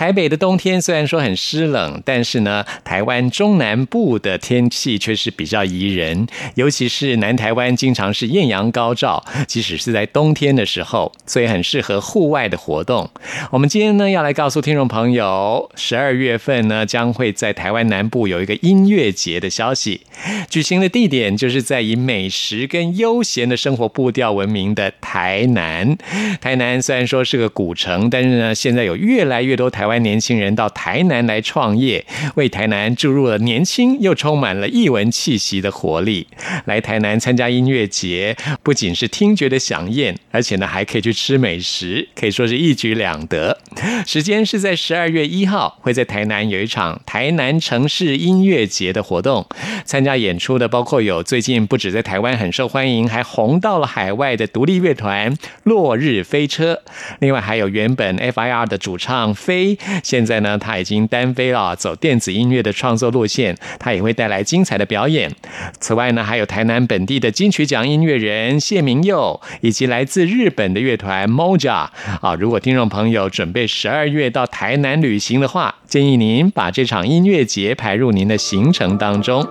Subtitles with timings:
[0.00, 13.10] 台北的冬天虽然说很湿冷，但是呢，台湾中南部的天气却是比较宜人，尤其是南台湾经常是艳阳高照，即使是在冬天的时候，所以很适合户外的活动。
[13.50, 20.00] 我们今天呢要来告诉听众朋友，十二月份呢将会在台湾南部有一个音乐节的消息，
[20.48, 25.98] 举行的地点就是在以美食跟悠闲的生活步调闻名的台南。
[26.40, 29.89] 台南虽然说是个古城，但是呢，现在有越来越多台。
[29.90, 36.28] 台湾年轻人到台南来创业，为台南注入了年轻又充满了艺文气息的活力。
[36.66, 43.58] 来台南参加音乐节，不仅是听觉的飨宴，而且呢还可以去吃美食，可以说是一举两得。
[44.06, 49.44] 时间是在十二月一号，会在台南有一场台南城市音乐节的活动。
[49.84, 56.80] 参加演出的包括有最近不止在台湾很受欢迎，还红到了海外的独立乐团落日飞车，
[57.18, 59.76] 另外还有原本 FIR 的主唱飞。
[60.02, 65.30] 现在呢，他已经单飞了，走电子音乐的创作路线，他也会带来精彩的表演。
[65.78, 71.86] 此外呢，还有台南本地的金曲奖音乐人谢明佑，以及来自日本的乐团 Moja。
[72.20, 79.46] 啊，如果听众朋友准备十二月到台南旅行的话，建议您把这场音乐节排入您的行程当中。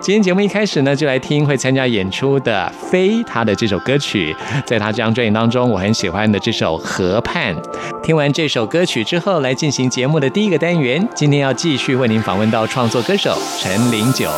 [0.00, 7.54] 今天节目一开始呢，就来听会参加演出的飞他的这首歌曲，在他这张专辑当中，我很喜欢的这首《河畔》。
[8.02, 9.57] 听完这首歌曲之后，来。
[9.58, 14.30] 进行节目的第一个单元，今天要继续为您访问到创作歌手陈零九。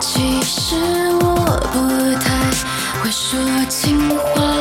[0.00, 0.74] 其实
[1.20, 1.34] 我
[1.70, 2.50] 不太
[3.02, 3.38] 会说
[3.68, 4.59] 情话。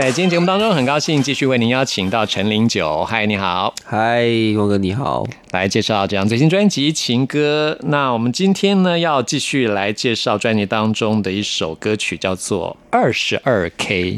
[0.00, 3.04] 在今天节目当中，很高兴继续为您邀请到陈零九。
[3.04, 4.24] 嗨，你好，嗨，
[4.54, 5.26] 光哥你好。
[5.50, 7.76] 来介绍这张最新专辑《情歌》。
[7.88, 14.12] 那我们今天呢，要继续来介绍专辑当中的一首歌曲，叫做《二十二 K》。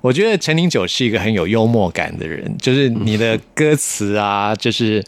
[0.00, 5.04] 我觉得陈零九是一个很有幽默感的人，就是你的歌词啊，就是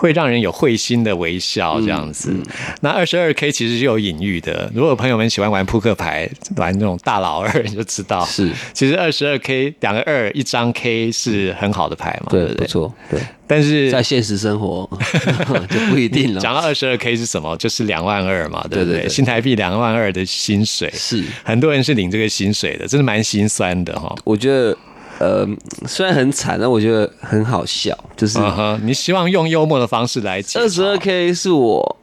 [0.00, 2.34] 会让人有会心的微笑这样子。
[2.80, 6.26] 那二十二 K 其实是有隐喻的，如果朋友们喜欢玩扑克牌，
[6.56, 12.66] 玩那种大老二，你就知道是，其实二十二 K 两个二一张 K 是很好的牌嘛，对对，不对？
[12.66, 14.88] 不错，对，但是在现实生活
[15.68, 16.40] 就不一定了。
[16.40, 17.54] 讲到二十二 K 是什么？
[17.58, 18.84] 就是两万二嘛，对不对？
[18.84, 24.14] 对对对新台币两万二的薪水，是，很多人是领这个薪水的，真的蛮心酸的哈。
[24.24, 24.74] 我觉得，
[25.20, 25.46] 呃，
[25.86, 27.96] 虽然很惨，但我觉得很好笑。
[28.16, 28.38] 就是
[28.82, 31.96] 你希望用幽默的方式来解二十二 K 是我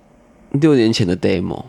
[0.52, 1.66] 六年前的 demo，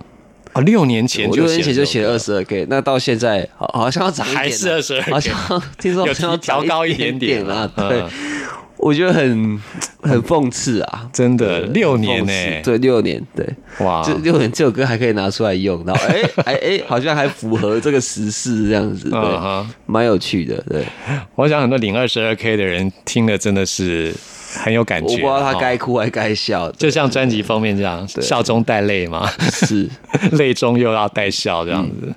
[0.52, 7.70] 哦，六年前就我六年前就写了二十二 K，那到现在好好像要涨一点，还是二十二好像听说好像要调高一点点点啊。
[7.76, 8.04] 嗯对，
[8.78, 9.60] 我觉得很
[10.00, 12.62] 很讽刺啊，真的六年呢刺。
[12.64, 13.46] 对，六年，对，
[13.80, 20.84] 哇，这六年这首歌还可以拿出来用，然后哎哎哎，好像还符合这个时事这样子，对蛮有趣的，对。
[21.34, 24.14] 我想很多零二十二 K 的人听了真的是
[24.54, 25.58] 很有感觉，我不知道他哈。
[25.60, 29.88] 该哭还该笑，就像专辑封面这样，笑中带泪嘛，是，
[30.32, 32.14] 泪中又要带笑这样子，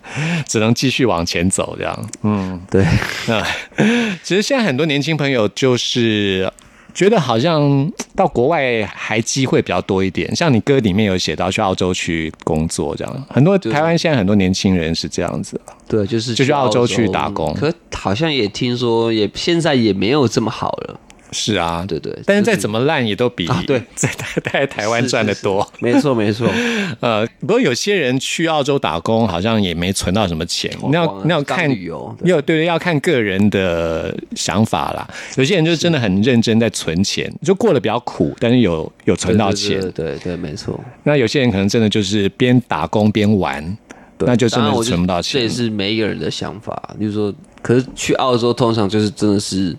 [0.47, 2.59] 只能继续往前走这样，嗯。
[2.69, 2.85] 对，
[3.27, 3.43] 那
[4.23, 6.49] 其实现在很多年轻朋友就是
[6.93, 15.59] 觉得好像到国外还机会比较多一点，像你歌里面有写到去澳洲去工作这样，很多台湾现在很多年轻人是这样子。
[15.87, 17.53] 对，就是就去澳洲去打工。
[17.53, 20.99] 可好像也听说也现在也没有这么好了，
[21.31, 25.65] 是啊，对对但是再怎么烂也都比啊对在台 在台湾赚的多。
[25.79, 26.47] 没错没错，
[26.99, 30.71] 呃，不过有些人去澳洲打工，好像也没存到什么钱。
[30.91, 35.07] 那要光了当你要看旅游对要对对，要看个人的想法啦。
[35.37, 39.79] 有些人就真的很认真在存钱，就过得比较苦，但是有有存到钱。
[39.79, 40.79] 对对对对，没错。
[41.03, 43.77] 那有些人可能真的就是边打工边玩，
[44.19, 45.49] 那就真的存不到钱这也。
[45.49, 46.95] 是每一个人的想法。
[46.99, 49.75] 就是说，可是去澳洲通常就是真的是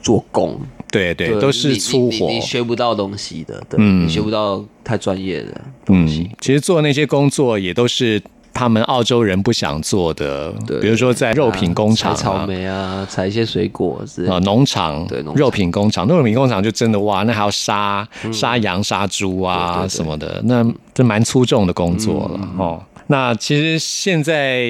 [0.00, 0.60] 做工，
[0.92, 6.28] 对对，都是粗活你你，你学不到东西的，对，嗯你学不到太专业的东西。
[6.30, 8.22] 嗯，其实做那些工作也都是
[8.52, 12.46] 他们澳洲人不想做的，对比如说在肉品工厂、采草啊。
[12.46, 22.82] 莓啊，采一些水果之啊，农场、对农场肉品工厂、肉品工厂就真的哇，那还要杀杀羊、杀猪啊什么的，那这蛮粗重的工作了、嗯哦。
[23.06, 24.62] 那其实现在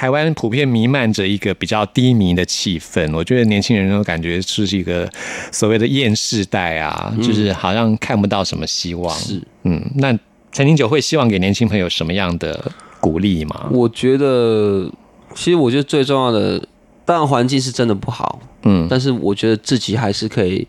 [0.00, 5.06] 台湾普遍弥漫着一个比较低迷的气氛，我觉得年轻人都感觉是一个
[5.52, 9.14] 所谓的厌世代啊，就是好像看不到什么希望。
[9.14, 10.18] 嗯是，嗯，那
[10.52, 13.68] 陈金九会希望给年轻朋友什么样的鼓励吗？
[13.72, 14.90] 我觉得，
[15.34, 16.66] 其实我觉得最重要的，
[17.04, 18.86] 当然环境是真的不好，嗯。
[18.88, 20.66] 但是我觉得自己还是可以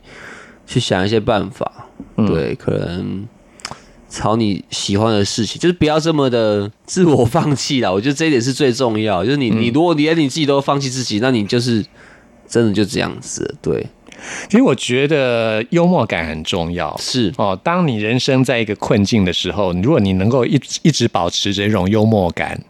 [0.68, 2.28] 去想一些办法，嗯。
[2.28, 3.26] 对，可能
[4.12, 7.90] 朝你喜欢的事情， 就是不要这么的自我放弃啦。
[7.92, 11.84] 我觉得这一点是最重要，就是你嗯你如果连你自己都放弃自己，那你就是
[12.48, 13.88] 真的就这样子，对，
[14.50, 16.96] 其实我觉得幽默感很重要。
[16.98, 22.62] 是哦，当你人生在一个困境的时候，如果你能够一一直保持着一种幽默感，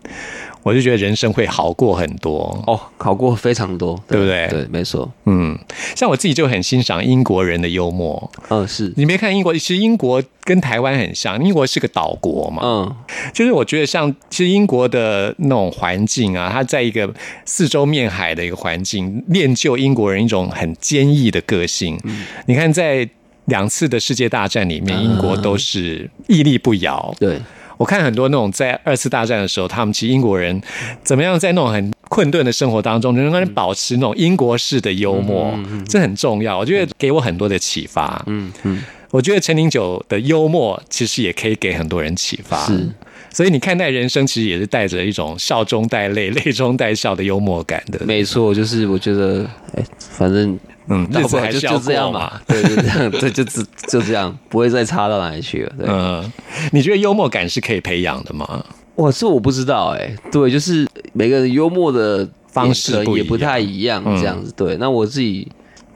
[0.63, 2.61] 我就觉得人生会好过很多。
[2.67, 5.57] 哦，考过非常多，对不对对，没错，嗯，
[5.95, 8.31] 像我自己就很欣赏英国人的幽默。
[8.49, 12.95] 嗯，是，你没看英国，其实英国跟台湾很像，英国是个岛国嘛，嗯，
[13.33, 17.11] 就是我觉得像其实英国的那种环境啊，它在一个
[17.45, 21.99] 四周面海的一个环境，练就英国人一种很坚毅的个性。
[22.03, 23.07] 嗯你看在
[23.45, 27.13] 两次的世界大战里面，英国都是屹立不摇。
[27.19, 27.39] 对，
[27.81, 30.61] 我看很多那种在二次大战的时候，他们其实英国人
[31.03, 35.51] 怎么样在那种很困顿的生活当中，能够保持那种英国式的幽默，
[35.89, 36.59] 这很重要。
[36.59, 38.23] 我觉得给我很多的启发。
[38.27, 42.67] 嗯嗯，我觉得陈零九的幽默其实也可以给很多人启发。
[42.67, 42.87] 是，
[43.33, 48.05] 所以你看待人生，其实也是带着一种笑中带泪、泪中带笑的幽默感的。
[48.05, 49.43] 没错，就是我觉得，
[49.75, 50.55] 哎，反正。
[50.87, 52.41] 嗯，日子还是就这样过嘛，。
[52.47, 55.73] 对，就这样，对，就只就这样，不会再差到哪里去了。
[55.77, 56.31] 对，嗯，
[56.71, 58.65] 你觉得幽默感是可以培养的吗？
[58.95, 64.53] 哇，这我不知道哎、对，就是每个人幽默的方式也不太一样，嗯这样子。
[64.55, 65.47] 对，那我自己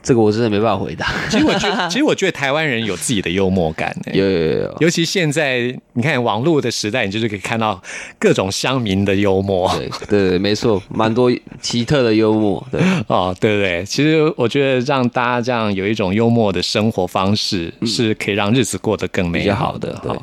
[0.06, 1.12] 这个我真的没办法回答。
[1.28, 4.12] 其实我觉得，其实我觉得台湾人有自己的幽默感、欸。
[4.16, 7.82] 有有有有，尤其现在，你看网络的时代，你就是可以看到
[8.16, 11.28] 各种乡民的幽默对对对，没错，蛮多
[11.60, 12.64] 奇特的幽默。
[12.70, 13.84] 对， 哦，对不对？
[13.84, 20.16] 其实我觉得让大家这样有一种幽默的生活方式，是可以让日子过得更美好的好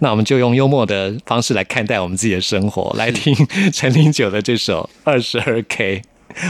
[0.00, 3.32] 那我们就用幽默的方式来看待我们自己的生活，来听
[3.72, 6.02] 陈零九的这首《二十二 K》，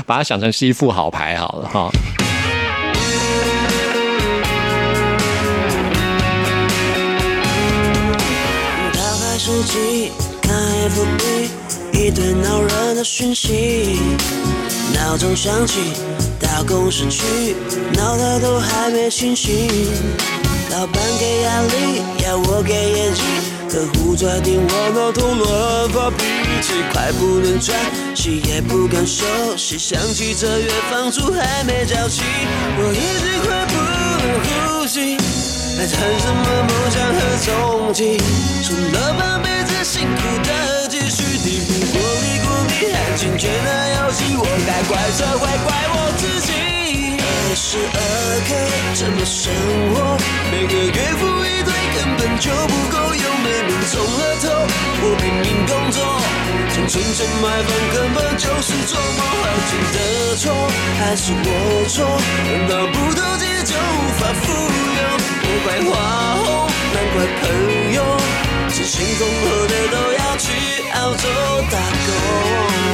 [0.06, 1.90] 把它想成是一副好牌好了哈。
[9.48, 10.12] 手机
[10.42, 10.54] 看
[10.90, 11.48] FB，
[11.94, 13.98] 一堆恼人的讯息，
[14.92, 15.94] 闹钟响起，
[16.38, 17.56] 到公司去，
[17.94, 19.66] 脑袋都还没清醒。
[20.70, 23.22] 老板给压力，要我给业绩，
[23.70, 26.24] 客户在听我脑痛乱发脾
[26.60, 27.74] 气，快不能喘
[28.14, 29.24] 息，也不敢休
[29.56, 32.20] 息，想起这月房租还没交齐，
[32.76, 33.97] 我已经快不。
[35.78, 38.18] 还谈什么梦想和憧憬？
[38.66, 46.50] 除了半辈子辛苦的积蓄，抵不过利鼓励和金钱的游戏，我该怪社会，怪我自己。
[47.22, 47.96] 二十二
[48.42, 48.50] K
[48.92, 49.54] 怎么生
[49.94, 50.18] 活？
[50.50, 54.50] 每个月付一堆，根本就不够用，没命中了头，
[54.98, 56.02] 我拼命工作，
[56.74, 60.50] 从存钱买房根本就是做梦，好钱的错
[60.98, 62.02] 还是我错？
[62.50, 65.37] 难道不投机就无法富有？
[65.64, 65.90] 怪花
[66.36, 67.96] 红，难怪朋友
[68.70, 70.46] 知心恭候的都要去
[70.92, 71.28] 澳洲
[71.70, 72.87] 打工。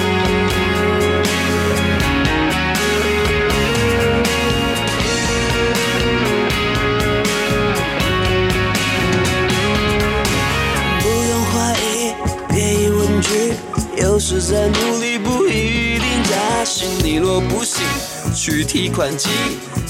[18.44, 19.30] 去提款机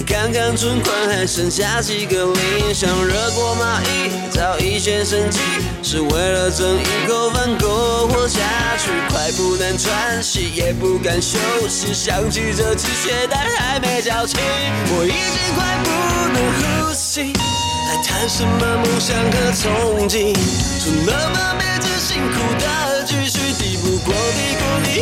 [0.06, 2.72] 看看存款还剩下几个零。
[2.72, 5.40] 想热锅蚂蚁，找一线生机，
[5.82, 8.38] 是为了挣一口饭够活下
[8.78, 8.92] 去。
[9.08, 11.36] 快不能喘息，也不敢休
[11.68, 14.38] 息，想起这次血单还没交清，
[14.86, 15.90] 我已经快不
[16.32, 16.38] 能
[16.86, 17.32] 呼吸。
[17.88, 20.32] 还谈什么梦想和憧憬？
[20.78, 22.93] 除了半辈子辛苦的，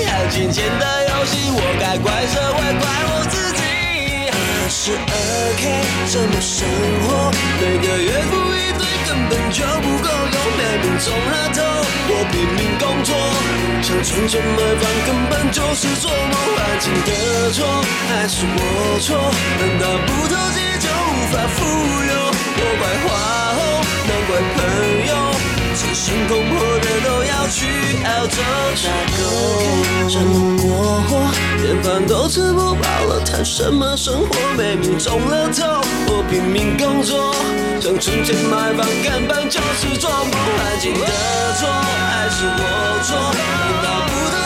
[0.03, 3.63] 低谷你还金钱的游戏，我该怪社会，怪我自己。
[4.35, 4.35] 二
[4.69, 5.15] 十二
[5.57, 5.63] K
[6.11, 6.67] 怎么生
[7.07, 7.31] 活？
[7.63, 11.63] 每个月付一堆，根本就不够用，没命中了头，
[12.11, 13.15] 我拼命工作，
[13.81, 17.09] 想存钱买房根本就是做梦，爱情的
[17.53, 17.63] 错
[18.09, 18.59] 还是我
[18.99, 19.15] 错？
[19.61, 21.63] 难道不投机就无法富
[22.11, 22.13] 有？
[22.59, 23.07] 我怪花
[23.55, 23.59] 后，
[24.09, 24.59] 难怪朋
[24.99, 25.02] 友，
[26.13, 27.65] 真心恐破的都要去
[28.05, 28.37] 澳洲
[28.83, 28.85] 打
[29.17, 29.19] 工。
[30.11, 31.11] 这么过活，
[31.63, 34.29] 连饭都吃不饱了，谈什么生活？
[34.59, 37.35] 没命中了头，我拼命工作，
[37.81, 40.33] 想存钱买房，根本就是做梦。
[40.67, 41.07] 爱情的
[41.57, 43.17] 错还是我错？
[43.33, 44.42] 难道不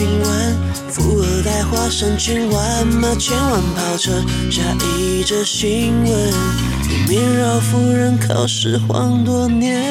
[0.00, 0.56] 看看新闻，
[0.88, 4.10] 富二代花上千万，马千万跑车，
[4.50, 4.62] 下
[4.96, 6.32] 一则新闻，
[6.88, 9.82] 一名饶夫人靠拾荒多年，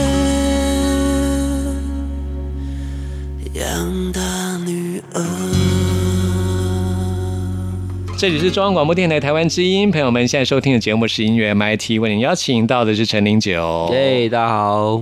[3.53, 4.11] 养
[8.19, 13.89] 这里是中央广播电台台湾之音，朋友们现在收听的节目是音乐 MIT，为您邀请到的是陈零九。
[13.93, 15.01] 耶，大家好。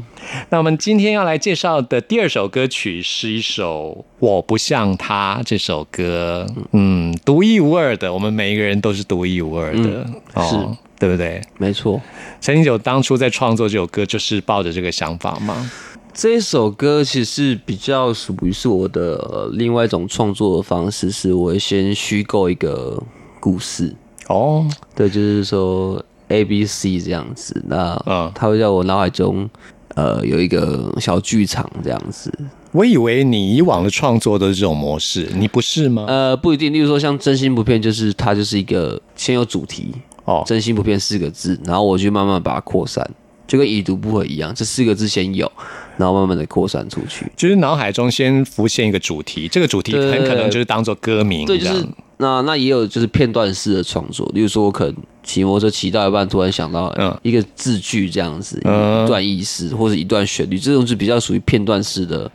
[0.50, 10.06] 那我们今天要来介绍的第二首歌曲是一首《我不像他》这首歌，嗯，独一无二的，我们每一个人都是独一无二的，
[10.36, 10.56] 哦是
[11.00, 11.42] 对不对？
[11.58, 12.00] 没错，
[12.40, 15.72] 陈零九当初在创作这首歌，就是抱着这个想法吗？
[16.18, 23.00] 这首歌其实比较属于是我的呃另外一种创作的方式，是我会先虚构一个
[23.40, 23.96] 故事，
[24.28, 27.64] 哦，对，就是说 A、B、C 这样子。
[27.68, 29.48] 那嗯它会在我脑海中
[29.94, 32.34] 呃有一个小剧场这样子。
[32.72, 36.06] 我以为你以往的创作都是这种模式，你不是吗？
[36.08, 39.94] 呃，不一定，例如说像真心不骗，就是它就是一个先有主题，
[40.26, 43.08] 哦，真心不骗四个字，然后我去慢慢把它扩散，
[43.48, 45.50] 就跟已读不回一样，这四个字先有，
[45.98, 47.25] 然后慢慢的扩散出去。
[47.36, 62.29] 就是脑海中先浮现一个主题，这个主题很可能就是当做歌名这对，样，就是那那也有就是片段式的创作，例如说我可能骑摩托车骑到一半，突然想到嗯一个字句这样子，嗯一段意思或者一段旋律，这种是比较属于片段式的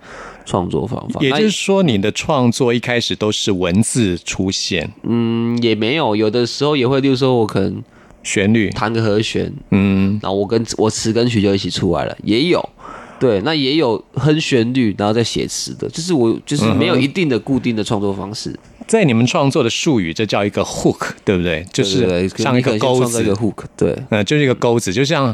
[0.46, 1.20] 创作方法。
[1.20, 7.82] 也就是说，你的创作一开始都是文字出现，嗯，也没有，有的时候也会，例如说我可能
[8.22, 12.68] 旋律，弹个和弦，嗯，然后我跟我词跟曲就一起出来了，也有。
[13.18, 18.52] 对，那也有哼旋律，然后再写词的，就是我就是没有一定的固定的创作方式，
[18.88, 21.64] 在你们创作的术语，这叫一个 hook，对不对？
[21.72, 23.22] 就是像一个钩子。
[23.22, 25.32] 一，个 hook，对，呃，就是一个钩子，就像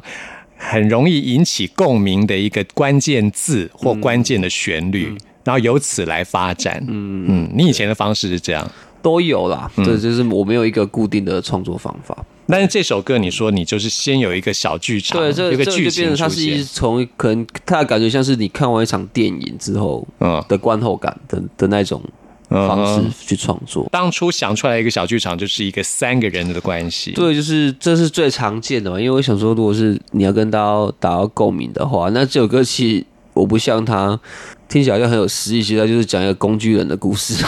[0.54, 5.10] 很容易引起共鸣的一个关键字或关键的旋律，
[5.42, 6.84] 然后由此来发展。
[6.86, 7.24] 嗯。
[7.26, 8.70] 嗯，你以前的方式是这样，
[9.00, 9.70] 都有啦。
[9.76, 9.84] 嗯。
[9.86, 12.22] 对，就是我没有一个固定的创作方法。
[12.48, 22.02] 但是这首歌你说你就是先有一个小剧场，对，这个这就变剧情它是一现，从可能它的感觉像是你看完一场电影之后嗯的观后感的的那种
[22.48, 23.86] 方式去创作。
[23.92, 27.12] 当初想出来一个小剧场，就是一个三个人的关系。
[27.12, 34.18] 对，就是这是最常见的嘛，因为我想说，如果是你要跟大家达到共鸣的话，那这首歌其实我不像他，
[34.66, 37.44] 听起来好像很有诗意，其实它就是讲一个工具人的故事，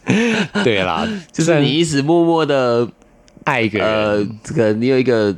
[0.62, 2.86] 对啦， 就是你一直默默的
[3.44, 5.34] 爱一个人，呃，这个你有一个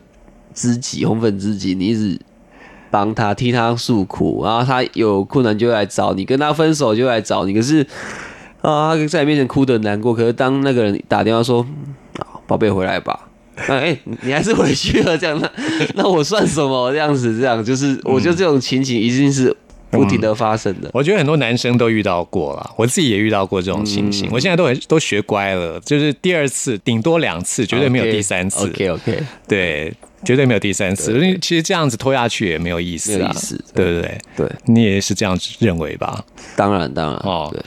[0.54, 2.18] 知己，红粉知己，你一直
[2.90, 7.86] 帮他替他诉苦，然后他有困难就来找你，跟他分手就来找你，可是
[8.62, 11.66] 啊，他在你面前哭得难过，可是当那个人打电话说，
[12.18, 13.28] 啊宝贝回来吧。
[13.68, 15.50] 那哎、你你还是回去了，这样那
[15.94, 16.92] 那我算什么？
[16.92, 19.56] 这样子，这样就是，我觉得这种情景一定是
[19.90, 20.90] 不停的发生的。
[20.92, 24.28] 我觉得很多男生都遇到过了，我自己也遇到过这种情嗯形。
[24.32, 28.66] 我现在都很都学乖了，就是第二次顶多两次，绝对没有第三次。
[28.68, 29.92] OK OK，对，
[30.24, 31.12] 绝对没有第三次。
[31.12, 34.18] 因为其实这样子拖下去也没有意思啊，意思对不对？
[34.36, 36.24] 对，你也是这样子认为吧？
[36.56, 37.62] 当然当然，哦对，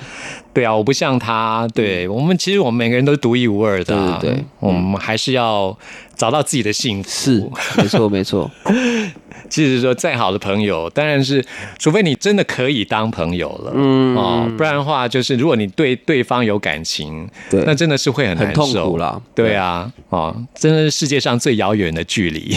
[0.53, 5.77] 对啊，我不像他，对我们其实我们每个人都是独一无二的、啊，对对对我们还是要
[6.19, 7.09] 找到自己的幸福。
[7.09, 8.51] 是没错没错，
[9.49, 11.43] 其实说再好的朋友，当然是
[11.79, 22.55] 除非你真的可以当朋友了，嗯哦，不然的话，就是如果你对对方有感情，对那真的是会很难受苦啦对啊，哦，真的是世界上最遥远的距离。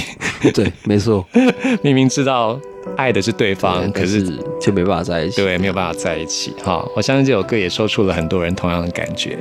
[0.53, 1.25] 对，没错。
[1.83, 2.59] 明明知道
[2.97, 4.23] 爱的是对方，可是
[4.61, 5.43] 就没办法在一起。
[5.43, 6.55] 对没有办法在一起。
[6.63, 9.39] 哈，我相信这首歌也说出了很多人同样的感觉。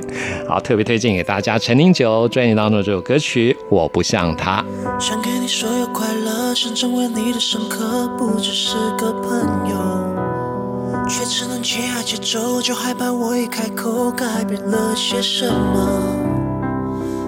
[0.48, 4.64] 好，特别推荐给大家陈零九专辑当中的这首歌曲《我不像他》。
[5.00, 15.88] 想给你所有快乐，想成为你的深刻，不只是个朋友，却只能节哀节奏，就害怕我一开口改变了些什么。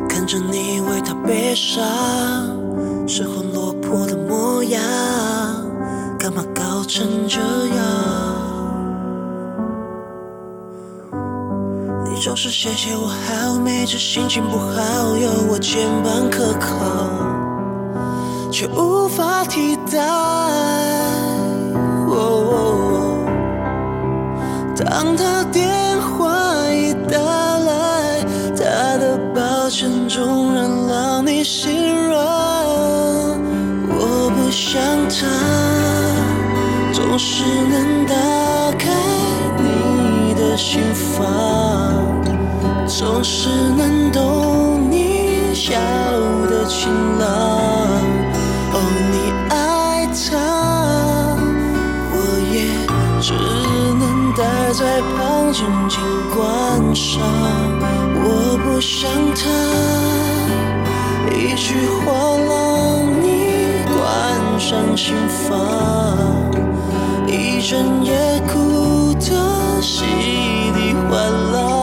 [0.09, 1.83] 看着你为他悲伤，
[3.07, 4.81] 失魂落魄的模样，
[6.95, 7.45] 成这样？
[12.05, 16.69] 你总是谢谢我好，每次心情不好，有我肩膀可靠，
[18.53, 19.99] 却无法替代。
[22.07, 23.19] 哦
[24.77, 28.25] 当他电话一打来，
[28.57, 32.25] 他的抱歉总能让你心软。
[33.89, 35.27] 我不想他，
[37.15, 38.13] 总是能打
[38.77, 38.91] 开
[39.57, 41.25] 你的心房，
[42.89, 45.79] 总是能懂你笑
[46.51, 47.29] 的晴朗。
[48.73, 48.77] 哦，
[49.13, 51.39] 你爱他。
[52.11, 52.17] 我
[52.53, 52.57] 也
[53.23, 53.33] 只
[53.95, 56.01] 能待在旁静静
[56.35, 57.23] 观赏。
[58.25, 59.43] 我不想他，
[61.31, 62.11] 一句话
[62.49, 64.03] 让你关
[64.59, 65.55] 上心房，
[67.65, 68.13] 一整夜
[68.47, 71.17] 哭得稀里哗
[71.51, 71.74] 啦。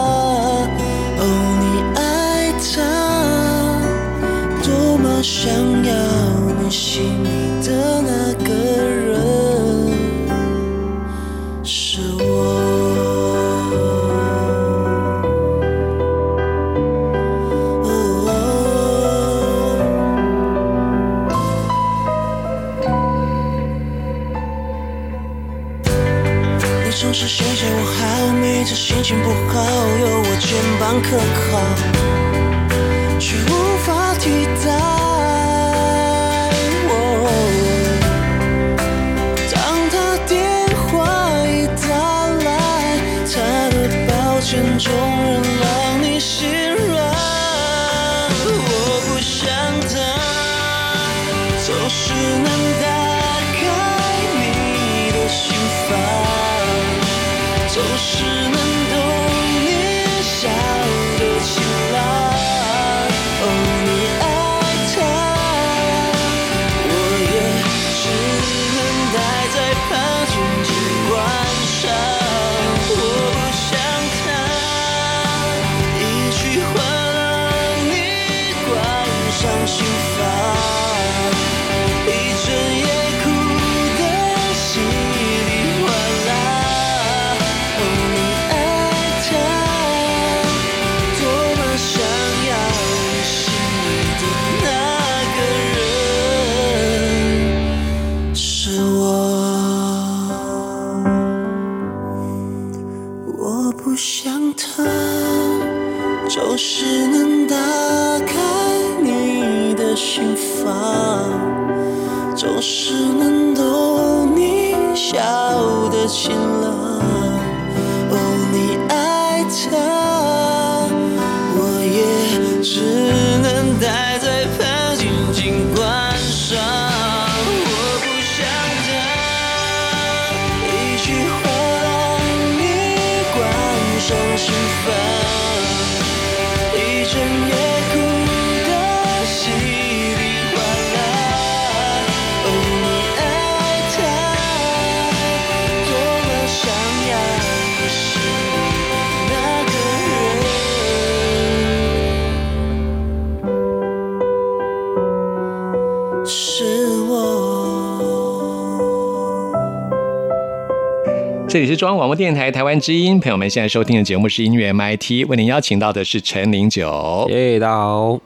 [161.81, 167.25] 中央广播电台台湾之音，朋友们现在收听的节目是音乐 MIT，为您邀请到的是陈零九。
[167.31, 168.21] 耶，大家好。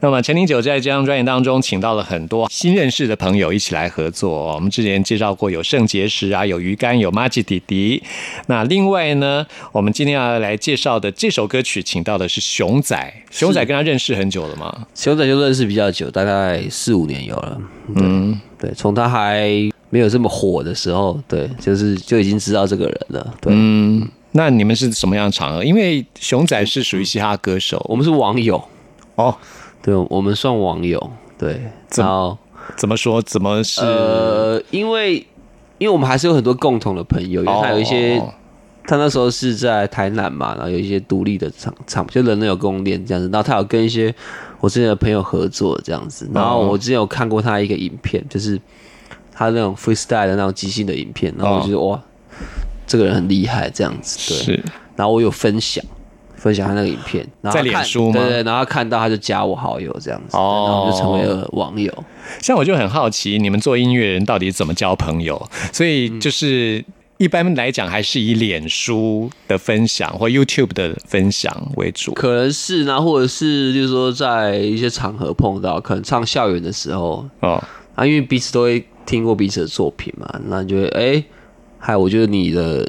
[0.00, 4.54] 那么陈零九在这张专辑当中，请到了很多新认识的朋友一起来合作。
[4.54, 8.02] 我们之前介绍过有肾结石啊，有鱼竿，有马吉弟弟。
[8.46, 13.12] 那另外呢，我们今天要来介绍的这首歌曲，请到的是熊仔。
[13.30, 14.86] 熊仔跟他认识很久了吗？
[14.94, 17.60] 熊仔就认识比较久，大概四五年有了。
[17.96, 19.46] 嗯，对，从他还
[19.94, 23.34] 没有这么火的时候，对，就是就已经知道这个人了。
[23.40, 25.62] 对，嗯，那你们是什么样的场合？
[25.62, 28.60] 因为熊仔是属于嘻哈歌手，我们是网友，
[29.14, 29.32] 哦，
[29.80, 30.98] 对，我们算网友，
[31.38, 32.36] 对，怎然后
[32.76, 33.22] 怎么说？
[33.22, 33.82] 怎么是？
[33.82, 35.18] 呃，因为
[35.78, 38.34] 因为我们还是有很多共同的朋友，因为他有一些，哦
[38.86, 44.12] 他那时候是在台南嘛，然后有一些独立的厂厂，就人人有供应链这样子，然后他有跟一些
[44.58, 48.60] 我之前的朋友合作这样子，然后我之前有看过他一个影片，就是
[49.34, 52.00] 他那种 freestyle 的那种即兴的影片，然后我就觉得、哇，
[52.86, 54.64] 这个人很厉害这样子，对，是
[54.96, 55.84] 然后我有分享。
[56.36, 61.90] 分享他那个影片，然后在脸书吗对对，然后看到他就加我好友这样子，哦然后就成为了网友。
[62.42, 65.42] 像我就很好奇，你们做音乐人到底怎么交朋友？
[65.72, 66.84] 所以就是
[67.16, 72.12] 一般来讲，还是以脸书的分享或 YouTube 的分享为主。
[72.12, 81.24] 可能是呢，或者是就是说在一些场合碰到，可能唱校园的时候哦，啊，因为彼此都会听过彼此的作品嘛，那你就会哎，
[81.78, 82.88] 嗨，我觉得你的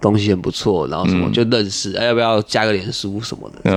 [0.00, 1.32] 东西很不错，然后什么、嗯。
[1.32, 3.70] 就认识，哎，要不要加个脸书什么的？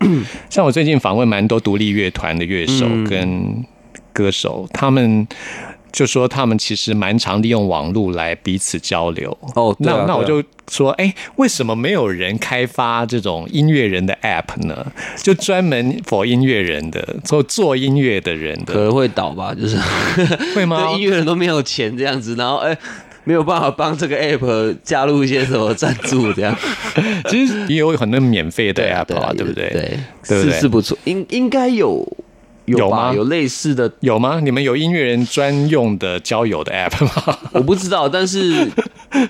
[0.00, 3.04] 嗯，像我最近访问蛮多独立乐团的乐手嗯。
[3.04, 3.64] 跟
[4.12, 5.26] 歌手，他们
[5.92, 9.36] 就说他们其实蛮常利用网络来彼此交流。
[9.54, 14.86] 哦，对啊那那我就说，哎、为什么没有人开发这种音乐人的 App 呢？
[15.22, 19.76] 就专门 for 音乐人的，做做音乐的人的，可能会倒吧，就是
[20.54, 20.90] 会吗？
[20.94, 22.76] 音乐人都没有钱这样子，然后哎。
[23.22, 26.56] 没有办法帮这个 app 加入一些什么赞助，这样
[27.28, 29.68] 其实也有很多免费的 App 啊，对不对？
[30.26, 32.02] 对是是不错，应应该有
[32.78, 34.40] 有吗有类似的，有吗？
[34.40, 37.38] 你们有音乐人专用的交友的 App 吗？
[37.52, 38.70] 我不知道，但是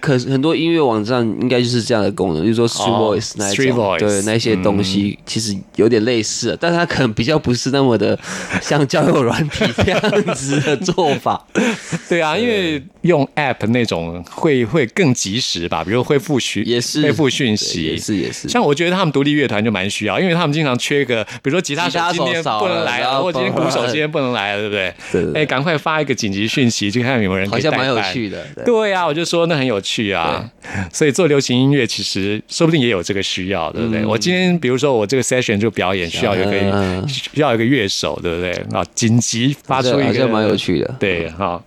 [0.01, 8.19] 可是很多音乐网站应该就是这样的功能，就是说 Street 哦 Voice 那种对那些东西其实有点类似，但它可能比较不是那么的
[8.61, 11.47] 像交友软体这样子的做法。
[12.09, 18.49] 对啊，因为用 App 那种会会更及时吧，比如恢复讯也是恢复讯息，也是也是。
[18.49, 24.95] 像我觉得他们独立乐团就蛮需要，因为他们经常缺个，比如说吉他手今天不能来或今天鼓手今天不能来了，对不对？
[25.13, 25.43] 对对对。
[25.43, 28.65] 哎，赶快发一个紧急讯息，就看有没有人好像蛮有趣的对。
[28.65, 30.51] 对啊，我就说那很有趣啊。
[30.93, 34.05] 所以做流行音乐其实说不定也有这个需要，对不对？
[34.05, 38.53] 我今天比如说我这个 session 就表演需要一个嗯需要一个乐手，对不对？
[38.73, 40.95] 啊，紧急发出一个好像蛮有趣的。
[40.99, 41.65] 对，好。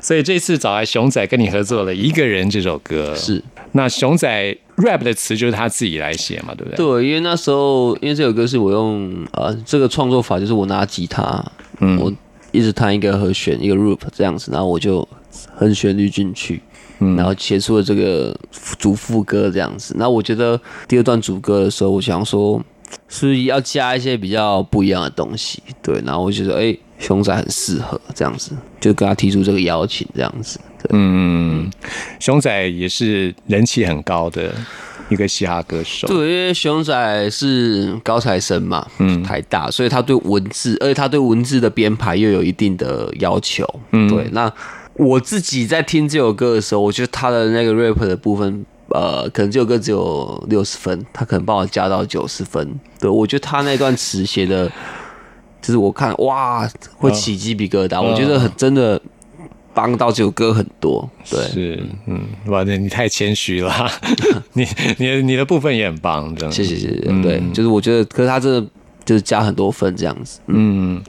[0.00, 3.40] 所以这次找来熊仔跟你合作了《一个人》这首歌，是
[3.72, 6.76] 那熊仔 rap 的词就是他自己来写嘛，对不对？
[6.76, 11.44] 对，因为那时候因为这首歌是我用呃这个创作法，就是我拿吉他，
[11.78, 12.12] 嗯我
[12.50, 15.06] 一直弹一个和弦一个 loop 这样子，然后我就
[15.54, 16.60] 哼旋律进去，
[17.02, 18.36] 嗯然后写出了这个
[18.78, 19.94] 主副歌这样子。
[19.98, 22.62] 那我觉得第二段主歌的时候，我想说
[23.08, 30.90] 是不是要加一些比较不一样的东西，对，然后我就觉得哎、熊仔很适合这样子，就跟他提出这个邀请这样子，对。
[30.92, 31.70] 嗯，
[32.20, 34.54] 熊仔也是人气很高的
[35.08, 36.06] 一个嘻哈歌手。
[36.06, 44.28] 对，因为熊仔是高材生嘛，嗯，台大，所以他对文字，而且他对文字的编排又有一定的要求，嗯，对。
[44.32, 44.52] 那
[44.94, 52.78] 我自己在听这首歌的时候，我觉得他的那个 rap 的部分，呃，可能这首歌只有六十分，他可能帮我加到九十分。
[53.00, 54.68] 对我觉得他那段词写的，
[55.60, 59.00] 就是我看哇会起鸡皮疙瘩，我觉得很真的
[59.74, 61.40] 帮到这首歌很多，对。
[61.48, 63.90] 是，嗯，哇，那你太谦虚了，
[64.52, 64.66] 你
[64.98, 66.52] 你的你的部分也很棒，这样。
[66.52, 68.70] 谢谢谢谢，对，就是我觉得，可是他真的
[69.06, 70.96] 就是加很多分这样子，嗯。
[70.96, 71.02] 嗯，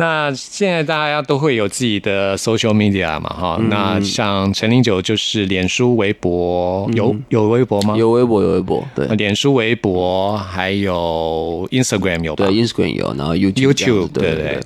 [0.00, 7.96] 那现在大家都会有自己的 social media 嘛，哈、嗯那像陈零九就是脸书、微博，有有微博吗？
[7.96, 14.60] 有微博有微博，对呃，脸书、微博，还有 Instagram 有吧对，Instagram 有，然后 YouTube？YouTube 子对对？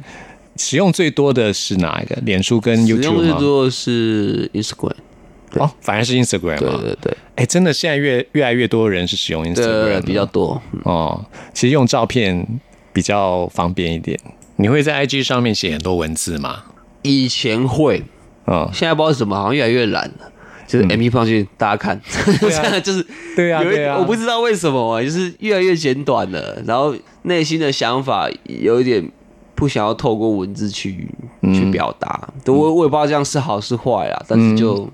[0.59, 2.15] 使用最多的是哪一个？
[2.27, 3.23] 脸书跟 YouTube 用？
[3.23, 4.93] 最多的是 Instagram，
[5.55, 6.79] 哦，反而是 Instagram 对嘛。
[6.83, 10.61] 对对哎，真的现在越越来越多人是使用 Instagram 比较多。
[10.73, 11.25] 嗯哦。
[11.55, 12.47] 其实用照片
[12.93, 14.21] 比较方便一点。
[14.63, 16.63] 你会在 IG 上面写很多文字吗？
[17.03, 18.05] 以前会，
[18.47, 20.31] 嗯，现在不知道为什么，好像越来越懒了。
[20.69, 22.01] 就是 M P 放进去，大家看，
[22.41, 29.11] 对啊 就是对啊，对啊，我不知道为什么啊，就是越来越简短了，然后内心的想法有一点
[29.63, 31.09] 不想要透过文字去
[31.43, 32.29] 嗯去表达。
[32.45, 34.91] 对我我也不知道这样是好是坏啦，但是就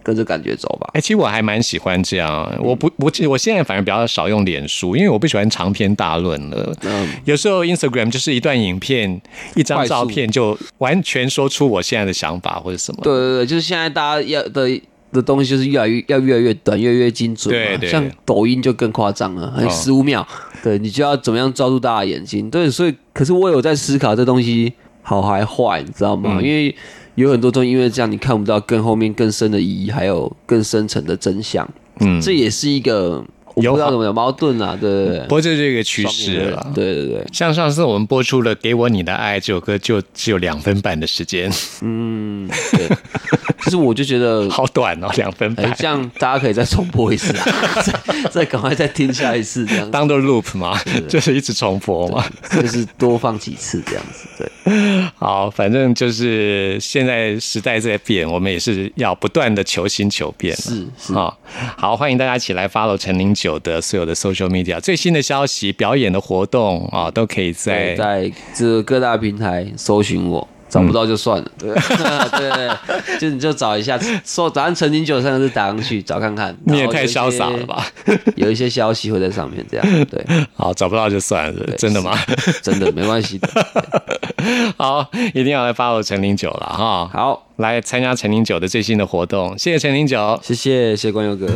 [0.00, 0.88] 跟着感觉走吧。
[0.94, 2.48] 哎、其实我还蛮喜欢这样。
[2.62, 6.72] 我不，我我现在反而比较少用脸书，因为我不喜欢长篇大论了。
[6.82, 9.20] 嗯，有时候 Instagram 就是一段影片、
[9.56, 13.00] 一张照片，就完全说出我现在的想法或者什么。
[13.02, 14.80] 对对对，就是现在大家要的
[15.12, 17.60] 的东西就是越来越要越来越短，越来越精准嘛。
[17.60, 20.26] 对对像抖音就更夸张了，还哦十五秒，
[20.62, 22.48] 对你就要怎么样抓住大家眼睛。
[22.50, 24.72] 对，所以可是我有在思考这东西
[25.02, 26.38] 好还坏，你知道吗？
[26.38, 26.74] 嗯因为
[27.14, 31.68] 有很多东西因为这样你看不到更后面更深的意义，还有更深层的真相。
[32.00, 33.22] 嗯，这也是一个
[33.54, 35.28] 我不有好知道怎么有矛盾啊，对对对不。
[35.28, 36.70] 过这是一个趋势了。
[36.74, 42.88] 对对对，像上次我们播出了《给我你的爱》这首歌，就只有两分半的时间，嗯，对，
[43.64, 47.44] 就是我就觉得 好短哦，两分哎、半，这样大家可以再重播一次啊，
[47.82, 52.24] 再再赶快再听下一次，这样当做 loop 嘛，就是一直重播嘛。
[52.50, 54.28] 就是多放几次这样子。
[54.38, 60.54] 对，好，反正就是现在时代在变，我们也是要不断的求新求变。
[60.56, 61.38] 是是好，
[61.76, 71.50] 好，欢迎大家一起来 follow 陈零九的所有的 social media 最新的消息、表演的活动啊，都可以在，在这各大平台搜寻我，找不到就算了。
[71.58, 71.74] 对
[72.38, 76.56] 对，就你就找一下，说早上陈景九三个字打上去找看看。
[76.66, 77.84] 你也太潇洒了吧？
[78.36, 80.24] 有一些消息会在上面，这样对，
[80.54, 82.16] 好，找不到就算了，真的吗？
[82.62, 83.48] 真的没关系的。
[84.76, 87.10] 好，一定要来 follow 陈零九了哈。
[87.12, 90.38] 好，来参加陈零九的最新的活动，谢谢陈零九。
[90.42, 91.48] 谢谢谢谢关佑哥。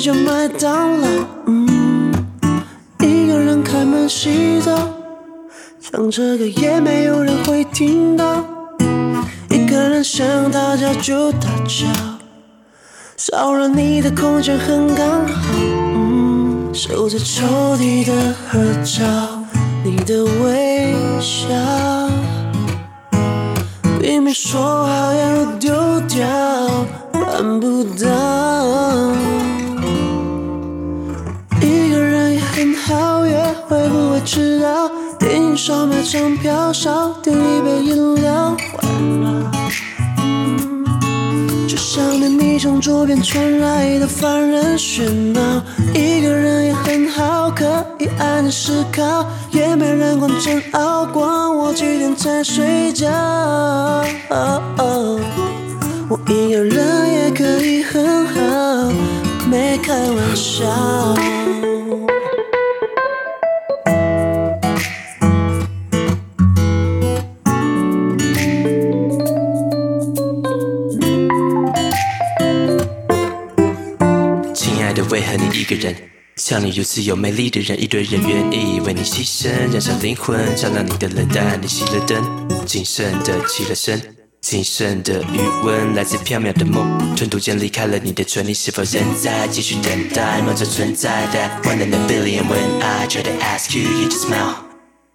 [0.00, 1.06] 叫麦当劳。
[1.46, 2.10] 嗯，
[3.00, 4.72] 一个人开门洗澡，
[5.78, 8.42] 唱着歌也没有人会听到。
[9.50, 11.86] 一个人想大叫就大叫，
[13.18, 15.34] 骚扰你的空间很刚好。
[15.94, 17.44] 嗯，收在抽
[17.76, 19.04] 屉的合照，
[19.84, 21.48] 你的微笑，
[24.00, 26.26] 明明说好要丢掉，
[27.12, 29.49] 办不到。
[34.20, 38.84] 会不会迟到，电影少买张票，少点一杯饮料，晚
[39.22, 39.50] 了。
[41.66, 45.62] 就像那你从左边传来的烦人喧闹，
[45.94, 47.64] 一个人也很好，可
[47.98, 53.08] 以安静思考，也没人管煎熬，管我几点才睡觉。
[56.08, 58.92] 我一个人也可以很好，
[59.48, 60.66] 没开玩笑。
[75.10, 75.94] 为何你一个人？
[76.36, 81.60] 像你如此有魅力的人，一堆人愿意为你牺牲，燃烧灵魂，照亮你的冷淡。
[81.60, 84.00] 你熄了灯，谨慎的起了身，
[84.40, 90.40] 仅剩的余温来自缥缈的梦，吞吐间离开了你的唇，你是否仍在继续等待？
[90.42, 94.69] 梦中存在 that one in a billion when I try to ask you, you just smile。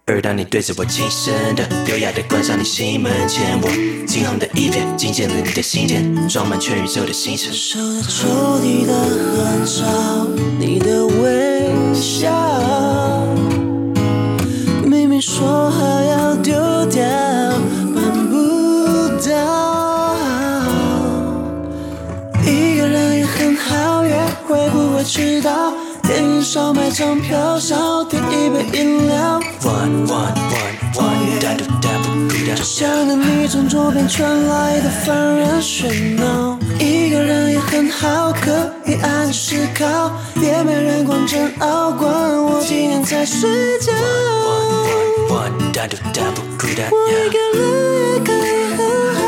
[0.08, 3.68] 而当你对着我轻声的、优雅的关上你心门前，我
[4.06, 7.52] 惊鸿的一瞥，惊见了你的心间，装满全宇宙的星辰。
[7.52, 8.28] 收在抽
[8.60, 10.28] 屉的合照，
[10.60, 12.30] 你的微笑，
[14.84, 16.54] 明明说好要丢
[16.86, 17.02] 掉，
[17.92, 20.14] 办不到。
[22.44, 24.16] 一个人也很好，约
[24.46, 29.42] 会不会迟到，电影少买张票，少点一杯饮料。
[29.66, 32.56] One one one one，单独但不孤单。
[32.62, 42.08] 想着你从左边传来的烦人喧闹，一个人也很好，可以安静思考，也没人管煎熬，管
[42.44, 43.50] 我几点才睡
[43.80, 43.92] 觉。
[43.92, 46.88] One one one，单独但不孤单。
[46.92, 47.60] 我一个人
[48.12, 48.38] 也可以
[48.76, 48.78] 很
[49.16, 49.20] 好，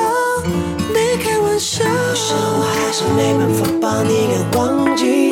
[0.95, 1.85] 没开玩笑。
[1.85, 5.28] 我想我还是没办法把你给忘记。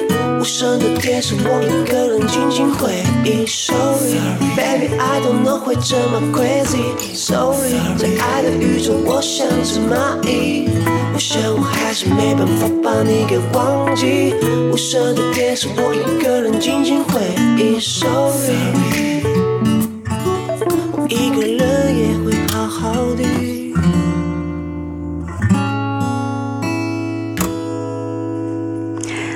[0.46, 3.44] 无声的电视，我一个人静静回忆。
[3.44, 6.94] Sorry，baby，I don't know 会这么 crazy。
[7.12, 10.68] Sorry，在爱的宇宙，我像只蚂蚁。
[11.12, 14.36] 我想我还是没办法把你给忘记。
[14.70, 17.20] 无声的电视，我一个人静静回
[17.58, 17.80] 忆。
[17.80, 18.54] Sorry，
[20.92, 21.65] 我一个人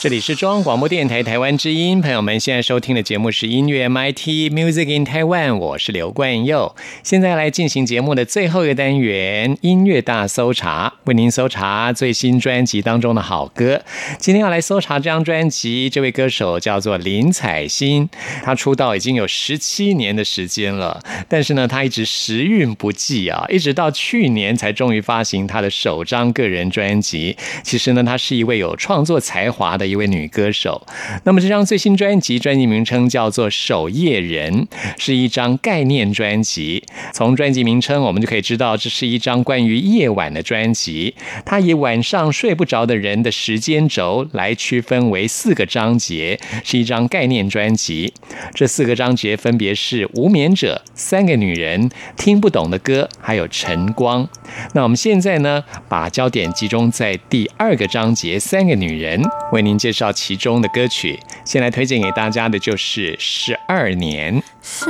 [0.00, 6.76] 这里是中央广播电台台湾之音，朋友们现在收听的节目是音乐 MIT Music in Taiwan，我是刘冠佑。
[7.02, 13.82] 现在来进行节目的最后一个单元——音乐大搜查，为您搜查最新专辑当中的好歌。
[14.20, 18.08] 今天要来搜查这张专辑，这位歌手叫做林采欣，
[18.44, 27.36] 她出道已经有十七年的时间了，但是呢，她一直时运不济啊，一直到去年才终于发行她的首张个人专辑。
[27.64, 29.87] 其实呢，她是一位有创作才华的。
[29.88, 30.86] 一位女歌手，
[31.24, 34.52] 那么这张最新专辑专辑名称叫做《守夜人》，
[34.98, 36.84] 是一张概念专辑。
[37.14, 41.14] 从专辑名称我们就可以知道，这是一张关于夜晚的专辑。
[41.46, 48.12] 它以晚上睡不着的人的时间轴来区分为四个章节，是一张概念专辑。
[48.54, 54.28] 这四个章节分别是《无眠者》、三个女人、听不懂的歌，还有晨光。
[54.74, 59.22] 那我们现在呢，把焦点集中在第二个章节《三个女人》，
[59.52, 59.77] 为您。
[59.78, 64.42] 介绍其中的歌曲，先来推荐给大家的就是《十二年》。
[64.60, 64.86] 时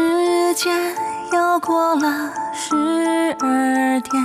[0.55, 0.75] 间
[1.33, 2.75] 又过了十
[3.39, 4.23] 二点，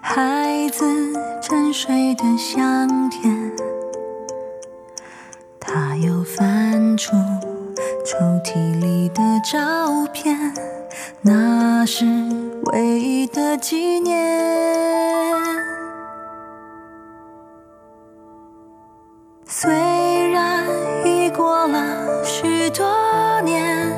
[0.00, 0.84] 孩子
[1.42, 3.52] 沉睡的香甜，
[5.58, 7.12] 他又翻出
[8.04, 10.36] 抽屉里的照片，
[11.22, 12.04] 那是
[12.72, 15.77] 唯一的纪念。
[19.50, 20.62] 虽然
[21.06, 23.90] 已过了许多年，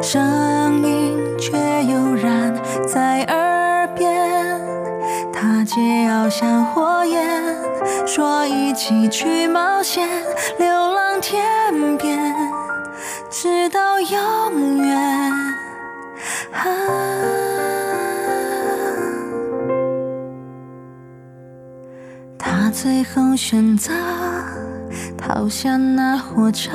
[0.00, 1.52] 声音却
[1.84, 2.54] 悠然
[2.88, 4.58] 在耳边。
[5.30, 7.54] 他桀骜像火焰，
[8.06, 10.08] 说一起去冒险，
[10.58, 11.44] 流浪天
[11.98, 12.34] 边，
[13.28, 15.30] 直到永远。
[22.40, 23.92] 他最后选择。
[25.16, 26.72] 逃下那火车，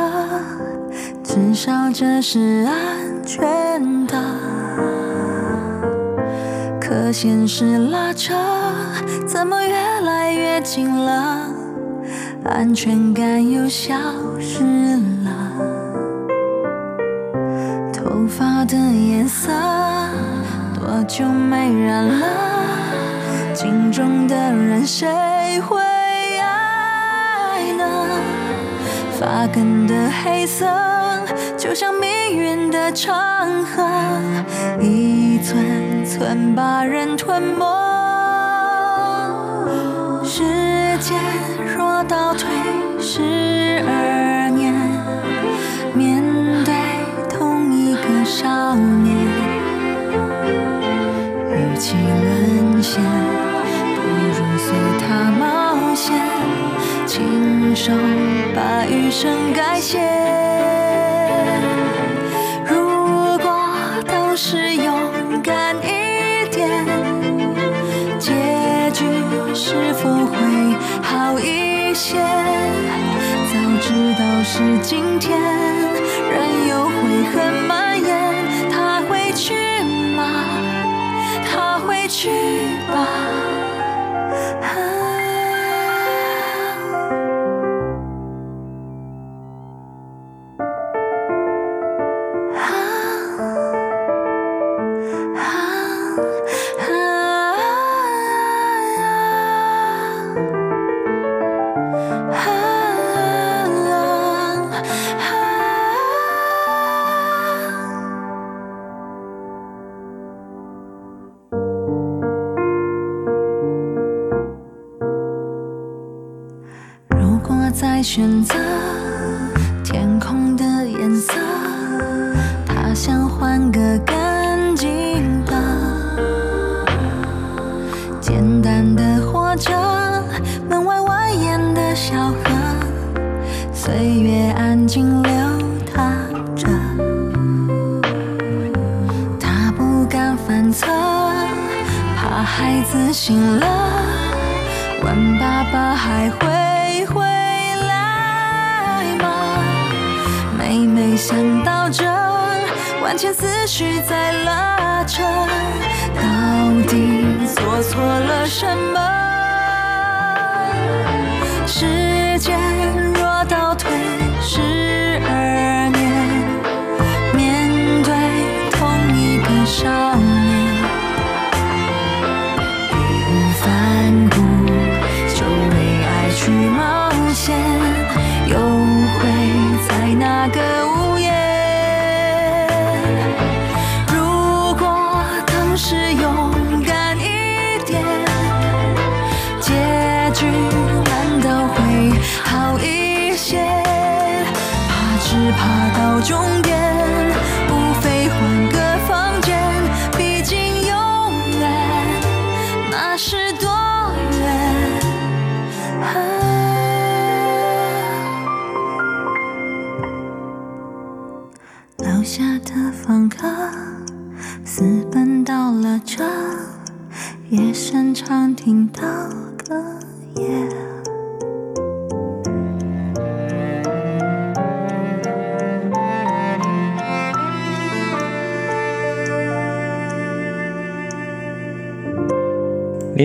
[1.24, 4.16] 至少这是安全的。
[6.80, 8.34] 可现实拉扯，
[9.28, 11.47] 怎么越来越近了？
[12.45, 13.95] 安全感又消
[14.39, 14.63] 失
[15.26, 15.32] 了。
[17.91, 19.51] 头发的颜色，
[20.76, 22.28] 多久没染了？
[23.53, 25.07] 镜中的人，谁
[25.45, 25.77] 谁会
[26.39, 27.83] 爱呢？
[29.19, 30.65] 发根的黑色，
[31.55, 33.85] 就像命运的长河，
[34.81, 37.63] 一寸寸把人吞没。
[40.23, 40.41] 时
[40.99, 41.15] 间
[41.77, 42.49] 若倒退
[42.99, 44.73] 十二年，
[45.93, 46.23] 面
[46.63, 46.73] 对
[47.29, 49.15] 同一个少年，
[51.51, 52.99] 与其沦陷，
[57.06, 57.91] 亲手。
[58.56, 59.99] 把余生改写。
[62.66, 63.76] 如果
[64.08, 66.70] 当时勇敢一点，
[68.18, 68.32] 结
[68.93, 69.03] 局
[69.53, 70.38] 是否会
[71.03, 72.18] 好一些？
[73.51, 75.38] 早知道是今天，
[76.32, 76.91] 任由悔
[77.34, 78.16] 恨蔓延，
[78.72, 79.53] 他会去
[80.16, 80.24] 吗？
[81.51, 82.30] 他会去
[82.88, 83.55] 吧。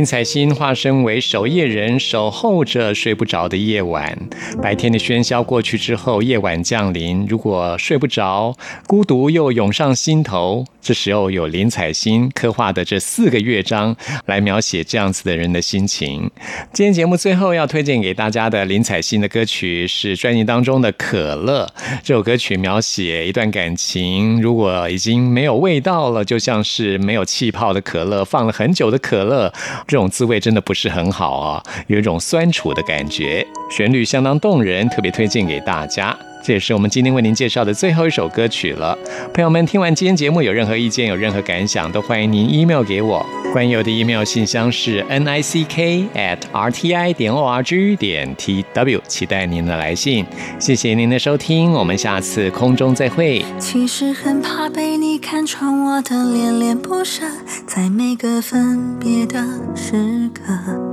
[0.01, 4.19] 林采欣化身为守夜人，守候着睡不着的夜晚。
[4.63, 10.65] 白天的喧嚣过去之后，夜晚降临，如果睡不着，孤独又涌上心头。
[10.83, 13.95] 这时候有林采欣刻画的这四个乐章
[14.27, 16.31] 来描写这样子的人的心情。
[16.73, 21.71] 今天节目最后要推荐给大家的林采欣的歌曲是专辑当中的《可乐》。
[22.03, 29.53] 这首歌曲描写一段感情，如果已经没有味道了，就像是没有气泡的可乐，放了很久的可乐。
[29.87, 33.47] 这种滋味真的不是很好啊，有一种酸楚的感觉。
[33.71, 36.17] 旋律相当动人，特别推荐给大家。
[36.43, 38.97] 这也是我们今天为您介绍的最后一首歌曲了。
[39.35, 43.25] 朋友们，听完今天节目有任何意见、有任何感想，都欢迎您 email 给我。
[43.53, 48.35] 关于我的 email 信箱是 n i c k at r t i 点 o r g 点
[48.37, 50.25] t w，期待您的来信。
[50.59, 53.45] 谢谢您的收听，我们下次空中再会。
[53.59, 57.25] 其实很怕被你看穿我的恋恋不舍，
[57.67, 60.90] 在每个分别的时刻，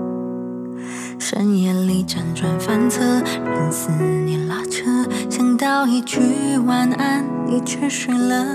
[1.19, 3.01] 深夜里辗转反侧，
[3.43, 3.91] 任思
[4.25, 4.83] 念拉扯，
[5.29, 6.19] 想到一句
[6.65, 8.45] 晚安，你却睡了。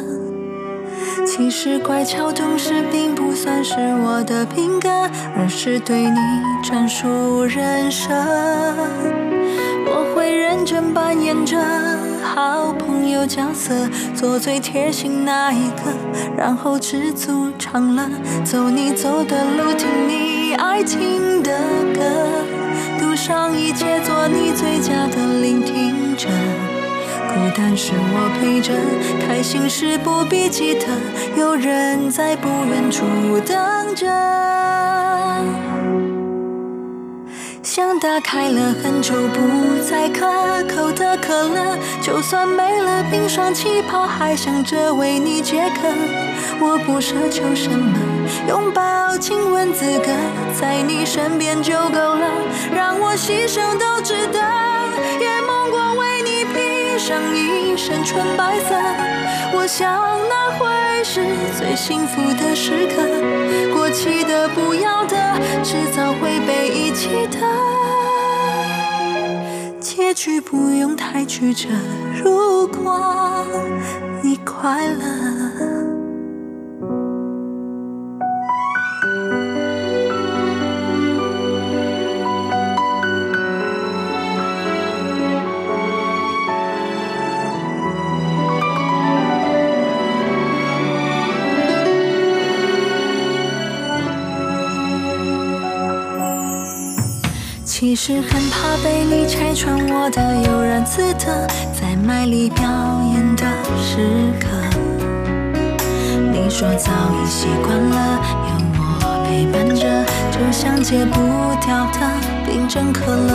[1.26, 4.88] 其实乖巧懂事并不算是我的品格，
[5.36, 6.18] 而是对你
[6.62, 8.08] 专属人设。
[9.84, 11.58] 我会认真扮演着
[12.22, 15.92] 好朋友角色，做最贴心那一个，
[16.36, 18.08] 然后知足常乐，
[18.44, 21.50] 走你走的路，听你爱听的
[21.94, 22.00] 歌，
[23.02, 26.28] 路上一切，做你最佳的聆听者。
[27.28, 28.72] 孤单时我陪着，
[29.26, 30.86] 开心时不必记得，
[31.36, 33.04] 有人在不远处
[33.44, 35.01] 等着。
[37.62, 40.26] 像打开了很久不再可
[40.64, 45.88] 口的可乐，就算没了冰霜气泡，还想着为你解渴。
[46.60, 47.96] 我不奢求什么，
[48.48, 50.06] 拥抱、亲吻资格，
[50.60, 52.28] 在你身边就够了，
[52.74, 54.81] 让我牺牲都值得。
[57.04, 58.76] 上一身纯白色，
[59.52, 61.20] 我想那会是
[61.58, 63.02] 最幸福的时刻。
[63.74, 65.16] 过期的、不要的，
[65.64, 67.40] 迟早会被遗弃的。
[69.80, 71.68] 结局不用太曲折，
[72.22, 73.44] 如果
[74.22, 75.41] 你快乐。
[97.92, 101.46] 其实很怕被你拆穿我的悠然自得，
[101.78, 102.64] 在卖力表
[103.12, 103.44] 演的
[103.76, 104.48] 时刻。
[106.32, 106.90] 你说早
[107.22, 108.18] 已习惯了
[108.48, 109.82] 有我陪伴着，
[110.30, 111.20] 就像戒不
[111.60, 112.00] 掉的
[112.46, 113.34] 冰镇可乐。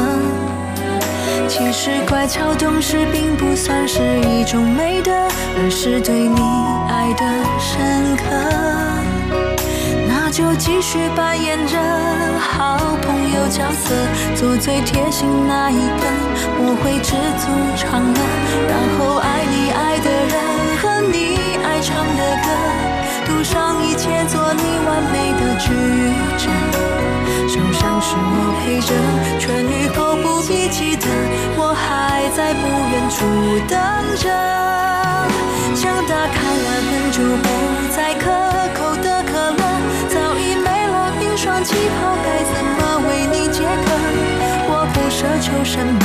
[1.48, 6.42] 其实乖巧懂事并不算是一种美德，而是对你
[6.90, 7.24] 爱的
[7.60, 8.87] 深刻。
[10.38, 11.80] 就继续扮演着
[12.38, 13.96] 好朋友角色，
[14.36, 16.06] 做最贴心那一个。
[16.60, 18.20] 我会知足常乐，
[18.70, 20.38] 然后爱你爱的人
[20.78, 22.54] 和你爱唱的歌，
[23.26, 25.74] 赌上一切做你完美的矩
[26.38, 26.54] 阵。
[27.50, 28.94] 受伤时我陪着，
[29.42, 31.08] 痊愈后不必记得，
[31.58, 32.62] 我还在不
[32.94, 33.26] 远处
[33.68, 33.74] 等
[34.22, 34.30] 着。
[35.74, 37.50] 像打开了很久不
[37.90, 38.14] 再
[41.68, 43.92] 气泡，该怎么为你解渴？
[44.70, 46.00] 我不奢求什么，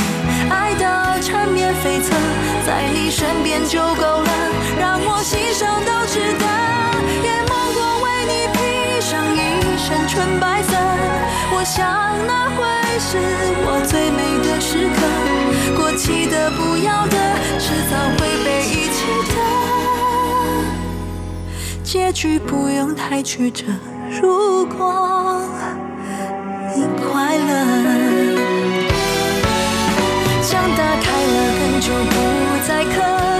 [0.51, 0.83] 爱到
[1.21, 2.11] 缠绵悱恻，
[2.67, 4.29] 在你身边就够了，
[4.77, 6.43] 让我牺牲都值得。
[7.23, 9.39] 也梦过为你披上一
[9.79, 10.75] 身纯白色，
[11.55, 11.79] 我想
[12.27, 12.59] 那会
[12.99, 13.15] 是
[13.63, 14.99] 我最美的时刻。
[15.79, 17.15] 过期的、不要的，
[17.57, 18.99] 迟早会被遗弃
[19.31, 19.35] 的。
[21.85, 23.63] 结局不用太曲折，
[24.21, 25.41] 如果
[27.23, 27.49] 快乐。
[30.41, 32.15] 想打开了很久不
[32.67, 33.32] 再渴